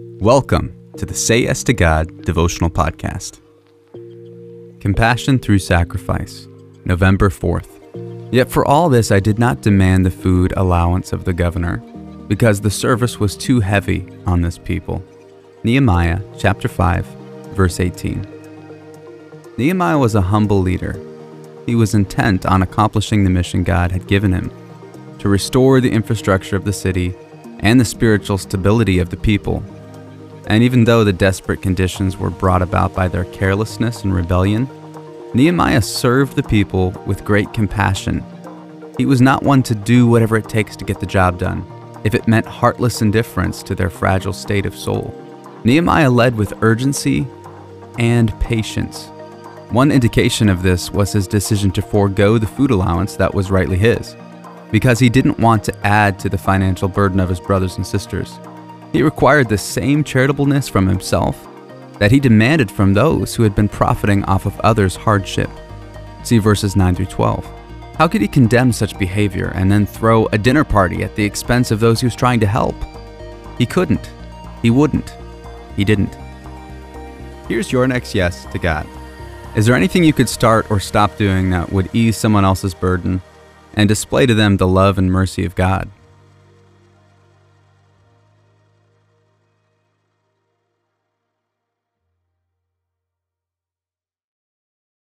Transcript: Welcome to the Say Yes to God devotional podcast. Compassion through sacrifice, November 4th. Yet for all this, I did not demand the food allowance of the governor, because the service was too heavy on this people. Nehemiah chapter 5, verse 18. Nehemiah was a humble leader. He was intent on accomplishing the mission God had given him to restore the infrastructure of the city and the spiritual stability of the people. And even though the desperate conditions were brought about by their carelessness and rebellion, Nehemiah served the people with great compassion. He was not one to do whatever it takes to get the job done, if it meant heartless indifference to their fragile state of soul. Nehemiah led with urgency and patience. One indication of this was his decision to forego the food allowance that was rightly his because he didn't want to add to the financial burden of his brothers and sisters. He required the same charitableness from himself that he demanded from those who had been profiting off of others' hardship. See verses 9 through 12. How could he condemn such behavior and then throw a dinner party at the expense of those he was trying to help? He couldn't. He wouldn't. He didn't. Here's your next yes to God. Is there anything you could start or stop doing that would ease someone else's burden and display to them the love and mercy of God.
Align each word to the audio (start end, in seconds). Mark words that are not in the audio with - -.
Welcome 0.00 0.74
to 0.96 1.04
the 1.04 1.14
Say 1.14 1.42
Yes 1.42 1.64
to 1.64 1.72
God 1.72 2.22
devotional 2.22 2.70
podcast. 2.70 3.40
Compassion 4.80 5.38
through 5.38 5.58
sacrifice, 5.58 6.46
November 6.84 7.30
4th. 7.30 7.68
Yet 8.32 8.48
for 8.48 8.64
all 8.64 8.88
this, 8.88 9.10
I 9.10 9.18
did 9.18 9.38
not 9.38 9.62
demand 9.62 10.06
the 10.06 10.10
food 10.10 10.52
allowance 10.56 11.12
of 11.12 11.24
the 11.24 11.32
governor, 11.32 11.78
because 12.28 12.60
the 12.60 12.70
service 12.70 13.18
was 13.18 13.36
too 13.36 13.58
heavy 13.58 14.06
on 14.24 14.40
this 14.40 14.58
people. 14.58 15.02
Nehemiah 15.64 16.20
chapter 16.38 16.68
5, 16.68 17.04
verse 17.54 17.80
18. 17.80 18.24
Nehemiah 19.56 19.98
was 19.98 20.14
a 20.14 20.20
humble 20.20 20.60
leader. 20.60 21.00
He 21.66 21.74
was 21.74 21.94
intent 21.94 22.46
on 22.46 22.62
accomplishing 22.62 23.24
the 23.24 23.30
mission 23.30 23.64
God 23.64 23.90
had 23.90 24.06
given 24.06 24.32
him 24.32 24.52
to 25.18 25.28
restore 25.28 25.80
the 25.80 25.90
infrastructure 25.90 26.54
of 26.54 26.64
the 26.64 26.72
city 26.72 27.14
and 27.60 27.80
the 27.80 27.84
spiritual 27.84 28.38
stability 28.38 29.00
of 29.00 29.10
the 29.10 29.16
people. 29.16 29.64
And 30.48 30.62
even 30.64 30.84
though 30.84 31.04
the 31.04 31.12
desperate 31.12 31.62
conditions 31.62 32.16
were 32.16 32.30
brought 32.30 32.62
about 32.62 32.94
by 32.94 33.06
their 33.06 33.26
carelessness 33.26 34.02
and 34.02 34.14
rebellion, 34.14 34.68
Nehemiah 35.34 35.82
served 35.82 36.36
the 36.36 36.42
people 36.42 36.90
with 37.06 37.24
great 37.24 37.52
compassion. 37.52 38.24
He 38.96 39.04
was 39.04 39.20
not 39.20 39.42
one 39.42 39.62
to 39.64 39.74
do 39.74 40.06
whatever 40.06 40.38
it 40.38 40.48
takes 40.48 40.74
to 40.76 40.86
get 40.86 41.00
the 41.00 41.06
job 41.06 41.38
done, 41.38 41.66
if 42.02 42.14
it 42.14 42.26
meant 42.26 42.46
heartless 42.46 43.02
indifference 43.02 43.62
to 43.64 43.74
their 43.74 43.90
fragile 43.90 44.32
state 44.32 44.64
of 44.64 44.74
soul. 44.74 45.14
Nehemiah 45.64 46.10
led 46.10 46.34
with 46.34 46.62
urgency 46.62 47.26
and 47.98 48.38
patience. 48.40 49.08
One 49.70 49.92
indication 49.92 50.48
of 50.48 50.62
this 50.62 50.90
was 50.90 51.12
his 51.12 51.26
decision 51.26 51.70
to 51.72 51.82
forego 51.82 52.38
the 52.38 52.46
food 52.46 52.70
allowance 52.70 53.16
that 53.16 53.34
was 53.34 53.50
rightly 53.50 53.76
his 53.76 54.16
because 54.70 54.98
he 54.98 55.08
didn't 55.08 55.38
want 55.38 55.64
to 55.64 55.86
add 55.86 56.18
to 56.18 56.28
the 56.28 56.38
financial 56.38 56.88
burden 56.88 57.20
of 57.20 57.28
his 57.28 57.40
brothers 57.40 57.76
and 57.76 57.86
sisters. 57.86 58.38
He 58.92 59.02
required 59.02 59.48
the 59.48 59.58
same 59.58 60.02
charitableness 60.02 60.68
from 60.68 60.86
himself 60.86 61.46
that 61.98 62.10
he 62.10 62.20
demanded 62.20 62.70
from 62.70 62.94
those 62.94 63.34
who 63.34 63.42
had 63.42 63.54
been 63.54 63.68
profiting 63.68 64.24
off 64.24 64.46
of 64.46 64.58
others' 64.60 64.96
hardship. 64.96 65.50
See 66.22 66.38
verses 66.38 66.76
9 66.76 66.94
through 66.94 67.06
12. 67.06 67.44
How 67.96 68.06
could 68.06 68.20
he 68.20 68.28
condemn 68.28 68.72
such 68.72 68.98
behavior 68.98 69.52
and 69.54 69.70
then 69.70 69.84
throw 69.84 70.26
a 70.26 70.38
dinner 70.38 70.64
party 70.64 71.02
at 71.02 71.16
the 71.16 71.24
expense 71.24 71.70
of 71.70 71.80
those 71.80 72.00
he 72.00 72.06
was 72.06 72.14
trying 72.14 72.40
to 72.40 72.46
help? 72.46 72.76
He 73.58 73.66
couldn't. 73.66 74.12
He 74.62 74.70
wouldn't. 74.70 75.14
He 75.76 75.84
didn't. 75.84 76.16
Here's 77.48 77.72
your 77.72 77.86
next 77.88 78.14
yes 78.14 78.44
to 78.46 78.58
God. 78.58 78.86
Is 79.56 79.66
there 79.66 79.74
anything 79.74 80.04
you 80.04 80.12
could 80.12 80.28
start 80.28 80.70
or 80.70 80.78
stop 80.78 81.16
doing 81.16 81.50
that 81.50 81.72
would 81.72 81.90
ease 81.92 82.16
someone 82.16 82.44
else's 82.44 82.74
burden 82.74 83.20
and 83.78 83.88
display 83.88 84.26
to 84.26 84.34
them 84.34 84.56
the 84.56 84.66
love 84.66 84.98
and 84.98 85.10
mercy 85.10 85.44
of 85.44 85.54
God. 85.54 85.88